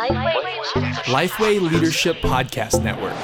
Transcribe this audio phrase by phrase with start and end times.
[0.00, 3.14] Lifeway Leadership Podcast Network.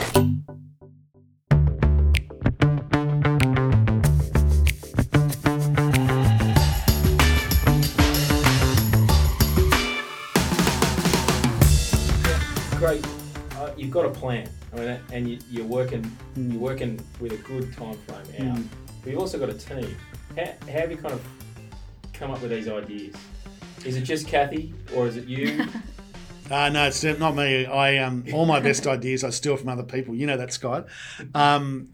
[12.77, 13.05] great.
[13.57, 14.47] Uh, you've got a plan.
[14.73, 16.03] I mean, and you, you're working.
[16.37, 16.53] Mm.
[16.53, 18.59] You're working with a good time frame out.
[18.59, 18.67] Mm.
[19.03, 19.97] But you've also got a team.
[20.37, 21.27] How, how have you kind of
[22.13, 23.17] come up with these ideas?
[23.87, 25.67] Is it just Kathy, or is it you?
[26.51, 27.67] Uh, no, it's not me.
[27.67, 30.15] I um, all my best ideas I steal from other people.
[30.15, 30.87] You know that, Scott.
[31.35, 31.91] Um,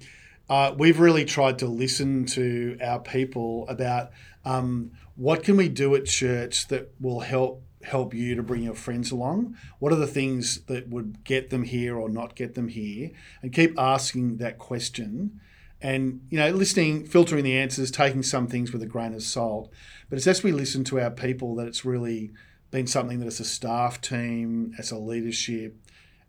[0.49, 4.11] uh, we've really tried to listen to our people about
[4.45, 8.75] um, what can we do at church that will help help you to bring your
[8.75, 9.57] friends along.
[9.79, 13.11] What are the things that would get them here or not get them here,
[13.41, 15.41] and keep asking that question.
[15.81, 19.73] And you know, listening, filtering the answers, taking some things with a grain of salt.
[20.09, 22.33] But it's as we listen to our people that it's really
[22.73, 25.77] been something that as a staff team, as a leadership,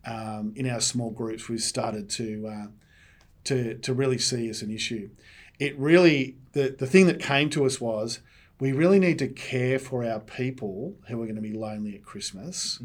[0.05, 2.67] um, in our small groups, we've started to uh,
[3.45, 5.09] to to really see as an issue.
[5.58, 8.19] It really the the thing that came to us was
[8.59, 12.03] we really need to care for our people who are going to be lonely at
[12.03, 12.80] Christmas.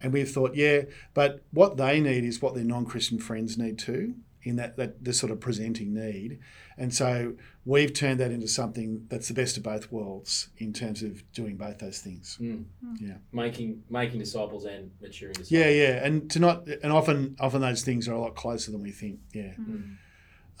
[0.00, 0.82] And we've thought, yeah,
[1.14, 5.18] but what they need is what their non-Christian friends need too, in that that this
[5.18, 6.38] sort of presenting need.
[6.76, 11.02] And so we've turned that into something that's the best of both worlds in terms
[11.02, 12.38] of doing both those things.
[12.40, 12.64] Mm.
[13.00, 13.14] Yeah.
[13.32, 15.52] Making making disciples and maturing disciples.
[15.52, 18.82] Yeah, yeah, and to not, and often, often those things are a lot closer than
[18.82, 19.20] we think.
[19.32, 19.96] Yeah, Mm.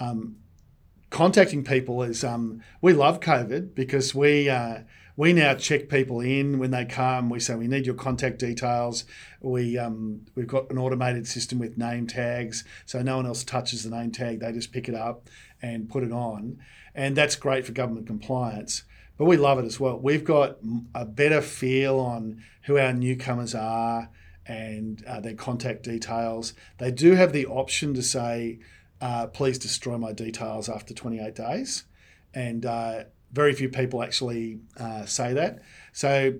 [0.00, 0.36] um,
[1.10, 4.78] contacting people is, um, we love COVID because we uh,
[5.16, 7.28] we now check people in when they come.
[7.28, 9.04] We say we need your contact details.
[9.40, 13.84] We um, we've got an automated system with name tags, so no one else touches
[13.84, 14.40] the name tag.
[14.40, 15.28] They just pick it up
[15.60, 16.58] and put it on,
[16.94, 18.84] and that's great for government compliance.
[19.18, 19.98] But we love it as well.
[19.98, 20.56] We've got
[20.94, 24.08] a better feel on who our newcomers are
[24.46, 26.54] and uh, their contact details.
[26.78, 28.58] They do have the option to say,
[29.00, 31.84] uh, please destroy my details after 28 days.
[32.34, 35.62] And uh, very few people actually uh, say that.
[35.92, 36.34] So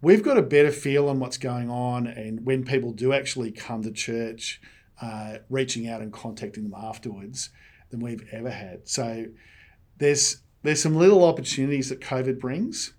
[0.00, 2.06] we've got a better feel on what's going on.
[2.06, 4.60] And when people do actually come to church,
[5.00, 7.50] uh, reaching out and contacting them afterwards
[7.90, 8.88] than we've ever had.
[8.88, 9.26] So
[9.98, 12.94] there's there's some little opportunities that COVID brings,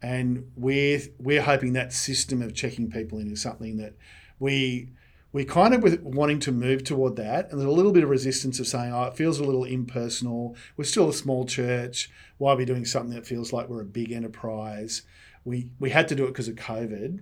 [0.00, 3.94] and we're we're hoping that system of checking people in is something that
[4.38, 4.90] we
[5.32, 8.10] we kind of were wanting to move toward that, and there's a little bit of
[8.10, 10.56] resistance of saying, "Oh, it feels a little impersonal.
[10.76, 12.10] We're still a small church.
[12.38, 15.02] Why are we doing something that feels like we're a big enterprise?"
[15.44, 17.20] We we had to do it because of COVID,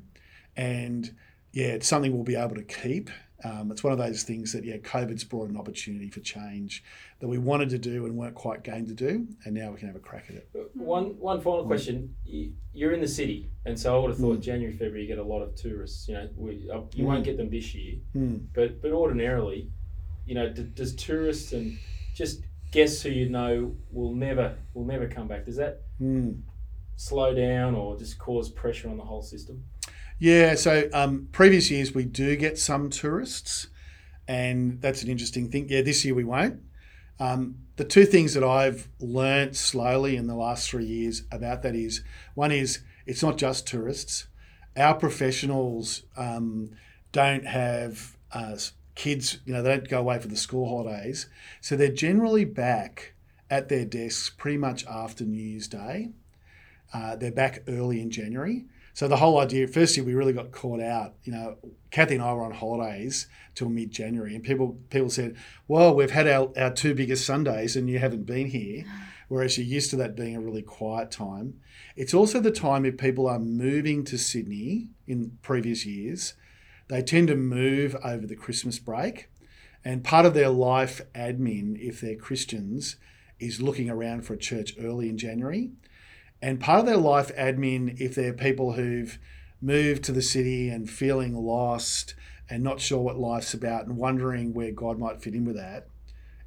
[0.57, 1.15] and
[1.53, 3.11] yeah, it's something we'll be able to keep.
[3.45, 6.85] Um, it's one of those things that yeah, COVID's brought an opportunity for change
[7.21, 9.87] that we wanted to do and weren't quite game to do, and now we can
[9.89, 10.49] have a crack at it.
[10.75, 12.15] One one final question.
[12.25, 14.43] You- You're in the city, and so I would have thought Mm.
[14.43, 16.07] January, February, you get a lot of tourists.
[16.07, 17.25] You know, we, uh, you won't Mm.
[17.25, 18.37] get them this year, Hmm.
[18.55, 19.71] but but ordinarily,
[20.25, 21.77] you know, d- does tourists and
[22.15, 25.47] just guests who you know will never will never come back?
[25.47, 26.33] Does that Hmm.
[26.97, 29.65] slow down or just cause pressure on the whole system?
[30.21, 33.69] Yeah, so um, previous years we do get some tourists,
[34.29, 35.67] and that's an interesting thing.
[35.71, 36.61] Yeah, this year we won't.
[37.19, 41.75] Um, the two things that I've learnt slowly in the last three years about that
[41.75, 42.03] is
[42.35, 44.27] one is it's not just tourists.
[44.77, 46.73] Our professionals um,
[47.13, 48.59] don't have uh,
[48.95, 51.29] kids, you know, they don't go away for the school holidays.
[51.63, 53.15] So they're generally back
[53.51, 56.11] at their desks pretty much after New Year's Day.
[56.93, 58.67] Uh, they're back early in January.
[59.01, 61.15] So the whole idea, first year we really got caught out.
[61.25, 61.57] You know,
[61.91, 66.11] Kathy and I were on holidays till mid January, and people people said, "Well, we've
[66.11, 68.85] had our, our two biggest Sundays, and you haven't been here."
[69.29, 71.55] Whereas you're used to that being a really quiet time.
[71.97, 76.35] It's also the time if people are moving to Sydney in previous years,
[76.89, 79.31] they tend to move over the Christmas break,
[79.83, 82.97] and part of their life admin, if they're Christians,
[83.39, 85.71] is looking around for a church early in January.
[86.43, 89.19] And part of their life admin, if they're people who've
[89.61, 92.15] moved to the city and feeling lost
[92.49, 95.87] and not sure what life's about and wondering where God might fit in with that,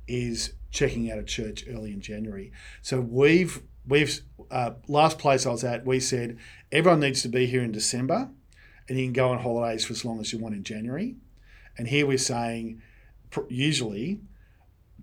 [0.07, 2.51] is checking out a church early in January.
[2.81, 6.37] So we've we've uh, last place I was at, we said
[6.71, 8.29] everyone needs to be here in December,
[8.89, 11.15] and you can go on holidays for as long as you want in January.
[11.77, 12.81] And here we're saying,
[13.47, 14.19] usually,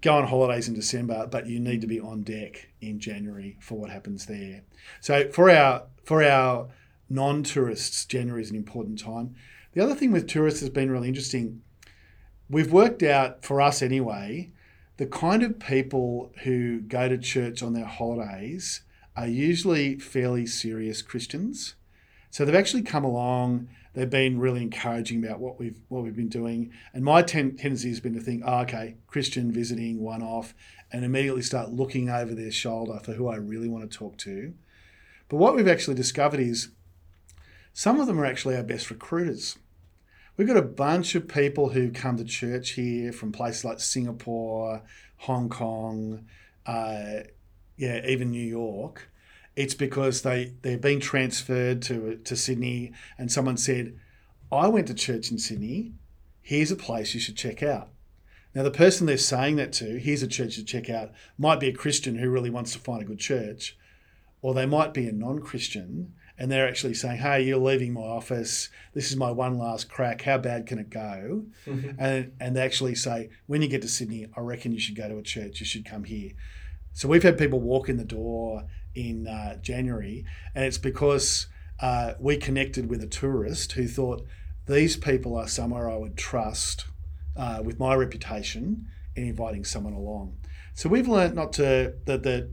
[0.01, 3.79] go on holidays in December, but you need to be on deck in January for
[3.79, 4.63] what happens there.
[5.01, 6.69] So for our for our
[7.09, 9.35] non-tourists, January is an important time.
[9.73, 11.63] The other thing with tourists has been really interesting.
[12.49, 14.51] We've worked out for us anyway,
[14.97, 18.83] the kind of people who go to church on their holidays
[19.17, 21.75] are usually fairly serious Christians.
[22.31, 26.29] So they've actually come along they've been really encouraging about what we've what we've been
[26.29, 26.73] doing.
[26.93, 30.55] And my ten- tendency has been to think, oh, okay, Christian visiting one off,
[30.93, 34.55] and immediately start looking over their shoulder for who I really want to talk to.
[35.29, 36.71] But what we've actually discovered is
[37.73, 39.57] some of them are actually our best recruiters.
[40.37, 44.83] We've got a bunch of people who come to church here from places like Singapore,
[45.19, 46.25] Hong Kong,
[46.65, 47.25] uh,
[47.77, 49.10] yeah, even New York.
[49.57, 53.95] It's because they they're being transferred to to Sydney, and someone said,
[54.51, 55.93] "I went to church in Sydney.
[56.43, 57.91] Here's a place you should check out."
[58.55, 61.69] Now, the person they're saying that to, here's a church to check out, might be
[61.69, 63.77] a Christian who really wants to find a good church,
[64.43, 68.71] or they might be a non-Christian and they're actually saying, "Hey, you're leaving my office.
[68.95, 70.23] This is my one last crack.
[70.23, 71.91] How bad can it go?" Mm-hmm.
[72.01, 75.07] And and they actually say, "When you get to Sydney, I reckon you should go
[75.07, 75.61] to a church.
[75.61, 76.31] You should come here."
[76.95, 78.65] So we've had people walk in the door
[78.95, 81.47] in uh, January, and it's because
[81.81, 84.27] uh, we connected with a tourist who thought
[84.67, 86.87] these people are somewhere I would trust
[87.37, 90.37] uh, with my reputation in inviting someone along.
[90.75, 92.23] So we've learned not to that.
[92.23, 92.51] that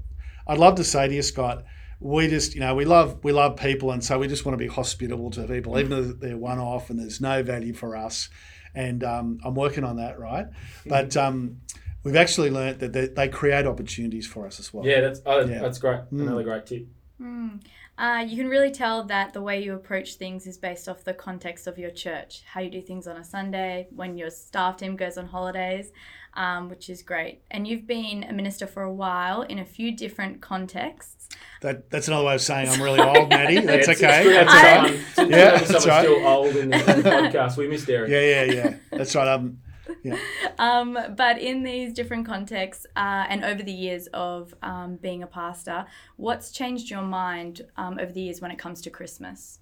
[0.49, 1.65] I'd love to say to you, Scott
[1.99, 4.57] we just you know we love we love people and so we just want to
[4.57, 8.29] be hospitable to people even though they're one off and there's no value for us
[8.75, 10.45] and um, i'm working on that right
[10.85, 11.57] but um,
[12.03, 15.41] we've actually learnt that they, they, create opportunities for us as well yeah that's oh,
[15.45, 15.59] Yeah.
[15.59, 16.21] that's great Mm.
[16.21, 16.85] another great tip
[17.21, 17.61] Mm.
[17.97, 21.15] Uh, you can really tell that the way you approach things is based off the
[21.15, 24.95] context of your church, how you do things on a Sunday, when your staff team
[24.95, 25.91] goes on holidays,
[26.35, 27.41] um, which is great.
[27.49, 31.27] And you've been a minister for a while in a few different contexts.
[31.61, 34.27] that, that's another way of saying i'm really old maddie that's Yeah, it's- okay it's
[34.27, 34.75] good that's right.
[34.75, 36.03] someone- it's good to Yeah, that's someone right.
[36.05, 39.27] still old in the, in the podcast we missed Eric yeah yeah yeah that's right
[39.27, 39.57] um,
[40.59, 45.27] Um, but in these different contexts uh, and over the years of um, being a
[45.27, 45.85] pastor,
[46.15, 49.59] what's changed your mind um, over the years when it comes to Christmas?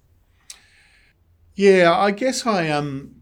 [1.54, 3.16] Yeah, I guess I um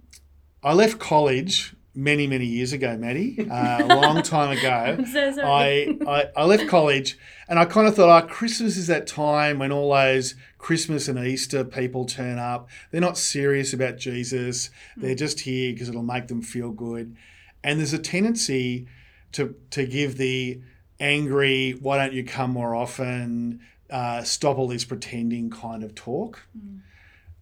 [0.62, 5.04] I left college many many years ago, Maddie, uh, a long time ago.
[5.14, 5.42] So.
[5.42, 7.18] I, I, I left college
[7.48, 11.18] and I kind of thought, oh, Christmas is that time when all those Christmas and
[11.18, 12.68] Easter people turn up.
[12.90, 14.70] They're not serious about Jesus.
[14.96, 17.16] They're just here because it'll make them feel good.
[17.62, 18.86] And there's a tendency
[19.32, 20.60] to, to give the
[21.00, 26.46] angry, why don't you come more often, uh, stop all this pretending kind of talk.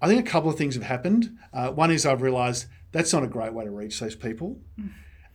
[0.01, 1.39] I think a couple of things have happened.
[1.53, 4.61] Uh, one is I've realised that's not a great way to reach those people.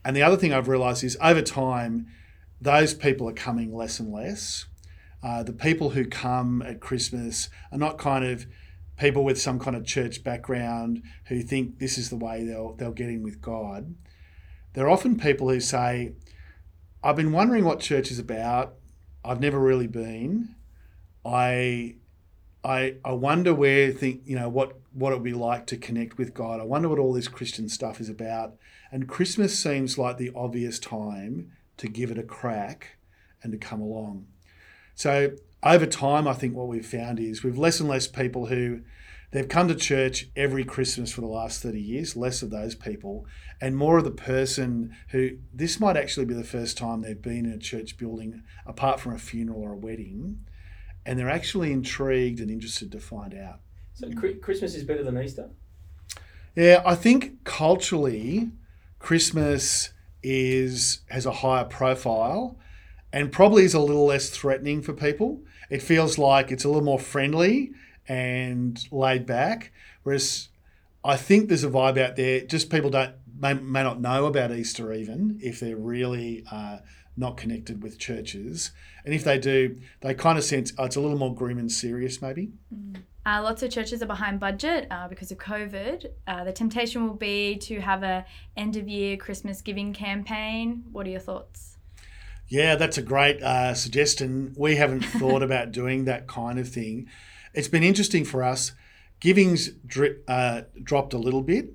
[0.06, 2.08] And the other thing I've realised is over time,
[2.62, 4.66] those people are coming less and less.
[5.22, 8.46] Uh, the people who come at Christmas are not kind of
[8.98, 12.92] people with some kind of church background who think this is the way they'll they'll
[12.92, 13.96] get in with God.
[14.74, 16.14] They're often people who say,
[17.04, 18.76] "I've been wondering what church is about.
[19.26, 20.56] I've never really been.
[21.26, 21.96] I
[22.68, 26.18] I I wonder where think you know what what it would be like to connect
[26.18, 26.60] with God.
[26.60, 28.56] I wonder what all this Christian stuff is about.
[28.92, 32.98] And Christmas seems like the obvious time to give it a crack
[33.42, 34.28] and to come along.
[34.96, 35.32] So
[35.64, 38.82] over time, I think what we've found is we've less and less people who
[39.32, 43.26] they've come to church every Christmas for the last 30 years, less of those people,
[43.62, 47.46] and more of the person who this might actually be the first time they've been
[47.46, 50.40] in a church building apart from a funeral or a wedding,
[51.08, 53.62] and they're actually intrigued and interested to find out.
[53.94, 54.12] so
[54.42, 55.50] Christmas is better than Easter
[56.56, 58.52] Yeah, I think culturally,
[59.00, 59.92] Christmas
[60.22, 62.58] is has a higher profile,
[63.14, 65.42] and probably is a little less threatening for people.
[65.70, 67.72] It feels like it's a little more friendly
[68.08, 69.72] and laid back,
[70.04, 70.50] whereas
[71.04, 72.42] I think there's a vibe out there.
[72.42, 76.80] Just people don't may, may not know about Easter even if they're really uh,
[77.18, 78.72] not connected with churches,
[79.04, 81.72] and if they do, they kind of sense oh, it's a little more grim and
[81.72, 82.52] serious maybe.
[83.26, 86.06] Uh, lots of churches are behind budget uh, because of COVID.
[86.28, 90.86] Uh, the temptation will be to have a end of year Christmas giving campaign.
[90.94, 91.78] What are your thoughts?
[92.48, 94.54] Yeah, that's a great uh, suggestion.
[94.58, 97.08] We haven't thought about doing that kind of thing.
[97.54, 98.72] It's been interesting for us.
[99.20, 101.74] Giving's dri- uh, dropped a little bit.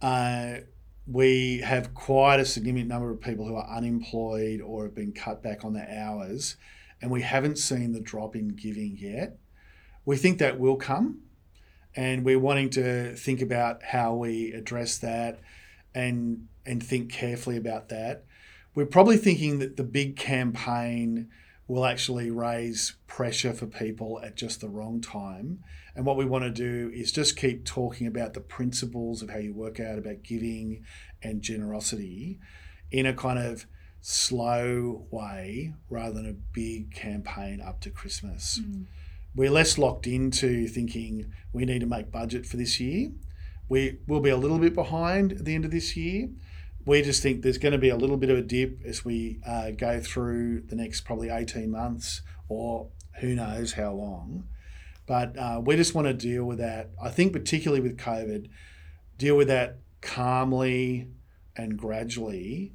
[0.00, 0.58] Uh,
[1.06, 5.42] we have quite a significant number of people who are unemployed or have been cut
[5.42, 6.56] back on their hours,
[7.00, 9.38] and we haven't seen the drop in giving yet.
[10.04, 11.22] We think that will come,
[11.94, 15.40] and we're wanting to think about how we address that
[15.94, 18.24] and and think carefully about that
[18.74, 21.28] we're probably thinking that the big campaign
[21.68, 25.62] will actually raise pressure for people at just the wrong time.
[25.94, 29.38] And what we want to do is just keep talking about the principles of how
[29.38, 30.84] you work out about giving
[31.22, 32.38] and generosity
[32.90, 33.66] in a kind of
[34.00, 38.60] slow way rather than a big campaign up to Christmas.
[38.62, 38.82] Hmm.
[39.34, 43.10] We're less locked into thinking we need to make budget for this year.
[43.68, 46.28] we will be a little bit behind at the end of this year.
[46.84, 49.40] We just think there's going to be a little bit of a dip as we
[49.46, 52.88] uh, go through the next probably 18 months or
[53.20, 54.48] who knows how long.
[55.06, 56.90] But uh, we just want to deal with that.
[57.00, 58.48] I think, particularly with COVID,
[59.18, 61.08] deal with that calmly
[61.56, 62.72] and gradually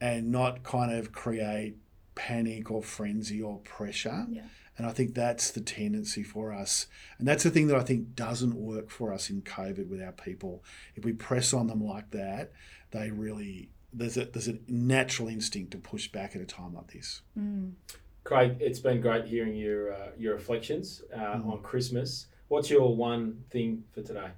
[0.00, 1.76] and not kind of create
[2.14, 4.26] panic or frenzy or pressure.
[4.30, 4.42] Yeah.
[4.78, 6.86] And I think that's the tendency for us.
[7.18, 10.12] And that's the thing that I think doesn't work for us in COVID with our
[10.12, 10.64] people.
[10.94, 12.52] If we press on them like that,
[12.90, 16.92] they really, there's a, there's a natural instinct to push back at a time like
[16.92, 17.22] this.
[17.38, 17.72] Mm.
[18.24, 21.52] Craig, it's been great hearing your uh, your reflections uh, Mm.
[21.52, 22.26] on Christmas.
[22.48, 24.28] What's your one thing for today?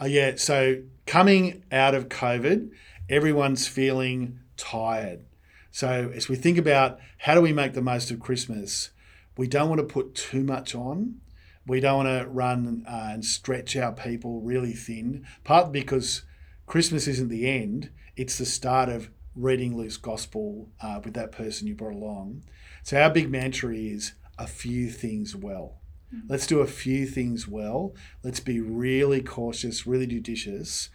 [0.00, 2.70] Uh, yeah, so coming out of COVID,
[3.08, 5.24] everyone's feeling tired.
[5.70, 8.90] So as we think about how do we make the most of Christmas,
[9.36, 11.20] we don't want to put too much on.
[11.66, 16.22] We don't want to run uh, and stretch our people really thin, partly because
[16.66, 21.66] Christmas isn't the end, it's the start of reading Luke's gospel uh, with that person
[21.66, 22.42] you brought along.
[22.82, 25.82] So our big mantra is a few things well.
[26.28, 27.94] Let's do a few things well.
[28.22, 30.90] Let's be really cautious, really judicious,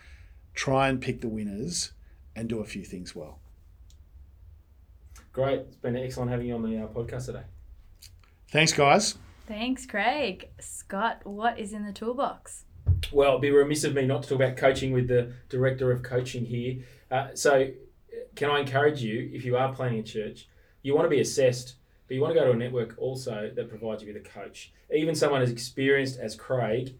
[0.53, 1.91] try and pick the winners,
[2.35, 3.39] and do a few things well.
[5.33, 5.61] Great.
[5.61, 7.43] It's been excellent having you on the uh, podcast today.
[8.51, 9.15] Thanks, guys.
[9.47, 10.49] Thanks, Craig.
[10.59, 12.65] Scott, what is in the toolbox?
[13.11, 16.03] Well, it'd be remiss of me not to talk about coaching with the director of
[16.03, 16.79] coaching here.
[17.09, 17.69] Uh, so,
[18.35, 20.47] can I encourage you, if you are planning a church,
[20.83, 21.75] you want to be assessed,
[22.07, 24.71] but you want to go to a network also that provides you with a coach.
[24.93, 26.95] Even someone as experienced as Craig,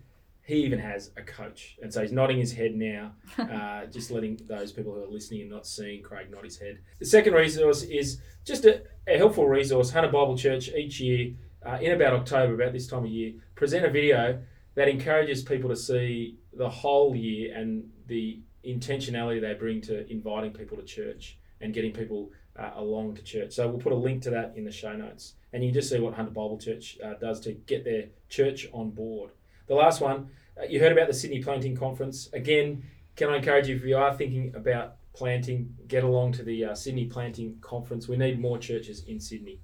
[0.48, 1.78] he even has a coach.
[1.82, 5.42] And so he's nodding his head now, uh, just letting those people who are listening
[5.42, 6.80] and not seeing Craig nod his head.
[7.00, 9.92] The second resource is just a, a helpful resource.
[9.92, 11.34] Hunter Bible Church each year,
[11.66, 14.42] uh, in about October, about this time of year, present a video
[14.78, 20.54] that encourages people to see the whole year and the intentionality they bring to inviting
[20.54, 23.54] people to church and getting people uh, along to church.
[23.54, 25.34] So we'll put a link to that in the show notes.
[25.52, 28.68] And you can just see what Hunter Bible Church uh, does to get their church
[28.72, 29.32] on board.
[29.66, 32.30] The last one, uh, you heard about the Sydney Planting Conference.
[32.34, 32.84] Again,
[33.16, 36.76] can I encourage you if you are thinking about planting, get along to the uh,
[36.76, 38.08] Sydney Planting Conference.
[38.08, 39.60] We need more churches in Sydney.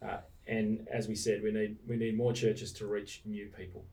[0.00, 3.84] Uh, and as we said, we need we need more churches to reach new people.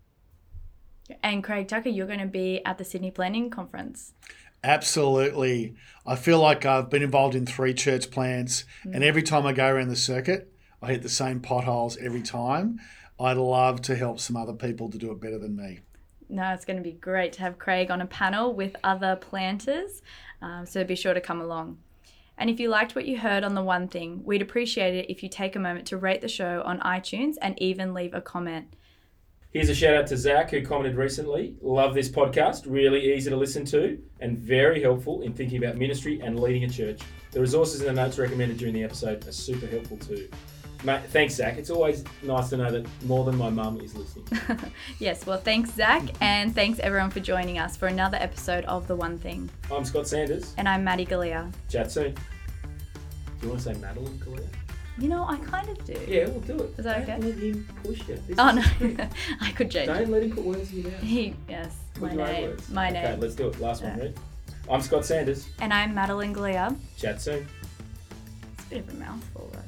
[1.24, 4.14] And Craig Tucker, you're going to be at the Sydney Planting Conference.
[4.64, 5.76] Absolutely.
[6.06, 9.68] I feel like I've been involved in three church plants, and every time I go
[9.68, 12.80] around the circuit, I hit the same potholes every time.
[13.20, 15.80] I'd love to help some other people to do it better than me.
[16.30, 20.02] No, it's going to be great to have Craig on a panel with other planters.
[20.42, 21.78] Um, so be sure to come along.
[22.38, 25.22] And if you liked what you heard on The One Thing, we'd appreciate it if
[25.22, 28.76] you take a moment to rate the show on iTunes and even leave a comment.
[29.54, 31.56] Here's a shout out to Zach who commented recently.
[31.62, 36.22] Love this podcast, really easy to listen to and very helpful in thinking about ministry
[36.22, 37.02] and leading a church.
[37.32, 40.30] The resources and the notes recommended during the episode are super helpful too.
[40.86, 41.58] Mate, thanks, Zach.
[41.58, 44.26] It's always nice to know that more than my mum is listening.
[45.00, 48.96] Yes, well, thanks, Zach, and thanks everyone for joining us for another episode of The
[48.96, 49.50] One Thing.
[49.70, 50.54] I'm Scott Sanders.
[50.58, 51.52] And I'm Maddie Galea.
[51.70, 52.14] Chat soon.
[52.14, 52.20] Do
[53.42, 54.48] you want to say Madeline Galea?
[54.98, 55.94] You know, I kind of do.
[56.08, 56.74] Yeah, we'll do it.
[56.78, 57.28] Is that Don't okay?
[57.32, 58.20] let him push you.
[58.28, 59.08] This Oh, no.
[59.42, 59.94] I could change it.
[59.94, 61.02] Don't let him put words in your mouth.
[61.02, 62.50] He, yes, Put my your own name.
[62.50, 62.70] words.
[62.70, 63.20] My Okay, name.
[63.20, 63.60] let's do it.
[63.60, 64.14] Last one, ready?
[64.70, 65.48] I'm Scott Sanders.
[65.60, 66.76] And I'm Madeline Galea.
[66.98, 67.48] Chat soon.
[68.54, 69.60] It's a bit of a mouthful, though.